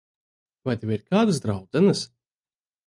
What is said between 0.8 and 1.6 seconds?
tev ir kādas